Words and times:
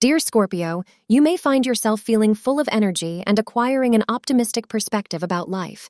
Dear 0.00 0.18
Scorpio, 0.18 0.82
you 1.08 1.22
may 1.22 1.36
find 1.36 1.64
yourself 1.64 2.00
feeling 2.00 2.34
full 2.34 2.60
of 2.60 2.68
energy 2.70 3.22
and 3.26 3.38
acquiring 3.38 3.94
an 3.94 4.04
optimistic 4.08 4.68
perspective 4.68 5.22
about 5.22 5.48
life. 5.48 5.88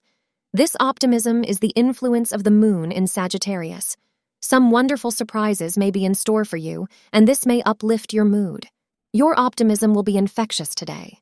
This 0.52 0.76
optimism 0.78 1.42
is 1.42 1.58
the 1.58 1.72
influence 1.74 2.30
of 2.30 2.44
the 2.44 2.50
moon 2.50 2.92
in 2.92 3.08
Sagittarius. 3.08 3.96
Some 4.40 4.70
wonderful 4.70 5.10
surprises 5.10 5.76
may 5.76 5.90
be 5.90 6.04
in 6.04 6.14
store 6.14 6.44
for 6.44 6.58
you, 6.58 6.86
and 7.12 7.26
this 7.26 7.44
may 7.44 7.62
uplift 7.62 8.12
your 8.12 8.24
mood. 8.24 8.68
Your 9.12 9.38
optimism 9.40 9.94
will 9.94 10.04
be 10.04 10.16
infectious 10.16 10.74
today. 10.74 11.18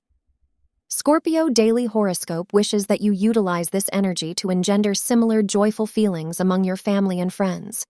Scorpio 0.88 1.48
Daily 1.48 1.86
Horoscope 1.86 2.52
wishes 2.52 2.88
that 2.88 3.00
you 3.00 3.12
utilize 3.12 3.70
this 3.70 3.88
energy 3.90 4.34
to 4.34 4.50
engender 4.50 4.92
similar 4.94 5.42
joyful 5.42 5.86
feelings 5.86 6.40
among 6.40 6.64
your 6.64 6.76
family 6.76 7.20
and 7.20 7.32
friends. 7.32 7.86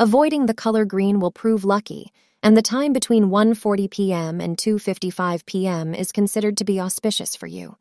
Avoiding 0.00 0.46
the 0.46 0.54
color 0.54 0.84
green 0.84 1.20
will 1.20 1.30
prove 1.30 1.64
lucky, 1.64 2.12
and 2.42 2.56
the 2.56 2.62
time 2.62 2.92
between 2.92 3.26
1:40 3.26 3.90
p.m. 3.90 4.40
and 4.40 4.56
2:55 4.56 5.46
p.m. 5.46 5.94
is 5.94 6.10
considered 6.10 6.56
to 6.56 6.64
be 6.64 6.80
auspicious 6.80 7.36
for 7.36 7.46
you. 7.46 7.76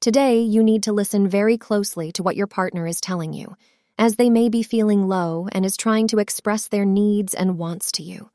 Today, 0.00 0.40
you 0.40 0.62
need 0.62 0.82
to 0.84 0.92
listen 0.92 1.28
very 1.28 1.58
closely 1.58 2.12
to 2.12 2.22
what 2.22 2.36
your 2.36 2.46
partner 2.46 2.86
is 2.86 3.00
telling 3.00 3.32
you, 3.32 3.56
as 3.98 4.16
they 4.16 4.30
may 4.30 4.48
be 4.48 4.62
feeling 4.62 5.08
low 5.08 5.48
and 5.52 5.66
is 5.66 5.76
trying 5.76 6.06
to 6.08 6.18
express 6.18 6.68
their 6.68 6.84
needs 6.84 7.34
and 7.34 7.58
wants 7.58 7.90
to 7.92 8.02
you. 8.02 8.30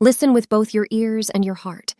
Listen 0.00 0.32
with 0.32 0.48
both 0.48 0.74
your 0.74 0.86
ears 0.90 1.30
and 1.30 1.44
your 1.44 1.54
heart. 1.54 1.94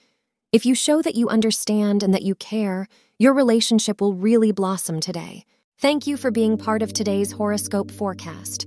If 0.53 0.65
you 0.65 0.75
show 0.75 1.03
that 1.03 1.15
you 1.15 1.29
understand 1.29 2.03
and 2.03 2.15
that 2.15 2.23
you 2.23 2.35
care, 2.35 2.89
your 3.19 3.35
relationship 3.35 4.01
will 4.01 4.15
really 4.15 4.53
blossom 4.53 5.01
today. 5.01 5.45
Thank 5.79 6.07
you 6.07 6.17
for 6.17 6.31
being 6.31 6.57
part 6.57 6.83
of 6.83 6.93
today's 6.93 7.33
horoscope 7.33 7.91
forecast. 7.91 8.67